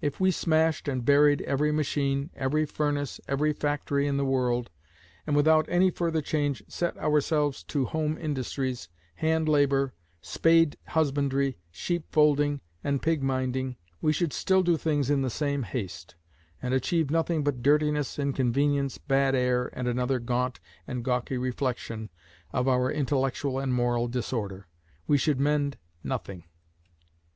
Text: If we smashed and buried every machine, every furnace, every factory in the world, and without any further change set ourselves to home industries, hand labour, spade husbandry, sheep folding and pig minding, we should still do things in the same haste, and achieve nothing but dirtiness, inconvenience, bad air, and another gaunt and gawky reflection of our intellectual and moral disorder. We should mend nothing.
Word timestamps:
If 0.00 0.20
we 0.20 0.30
smashed 0.30 0.86
and 0.86 1.04
buried 1.04 1.42
every 1.42 1.72
machine, 1.72 2.30
every 2.36 2.64
furnace, 2.66 3.18
every 3.26 3.52
factory 3.52 4.06
in 4.06 4.16
the 4.16 4.24
world, 4.24 4.70
and 5.26 5.34
without 5.34 5.66
any 5.68 5.90
further 5.90 6.22
change 6.22 6.62
set 6.68 6.96
ourselves 6.98 7.64
to 7.64 7.84
home 7.86 8.16
industries, 8.16 8.88
hand 9.16 9.48
labour, 9.48 9.92
spade 10.20 10.76
husbandry, 10.86 11.58
sheep 11.72 12.04
folding 12.12 12.60
and 12.84 13.02
pig 13.02 13.24
minding, 13.24 13.74
we 14.00 14.12
should 14.12 14.32
still 14.32 14.62
do 14.62 14.76
things 14.76 15.10
in 15.10 15.22
the 15.22 15.30
same 15.30 15.64
haste, 15.64 16.14
and 16.62 16.72
achieve 16.72 17.10
nothing 17.10 17.42
but 17.42 17.60
dirtiness, 17.60 18.20
inconvenience, 18.20 18.98
bad 18.98 19.34
air, 19.34 19.68
and 19.72 19.88
another 19.88 20.20
gaunt 20.20 20.60
and 20.86 21.04
gawky 21.04 21.36
reflection 21.38 22.08
of 22.52 22.68
our 22.68 22.88
intellectual 22.88 23.58
and 23.58 23.74
moral 23.74 24.06
disorder. 24.06 24.68
We 25.08 25.18
should 25.18 25.40
mend 25.40 25.76
nothing. 26.04 26.44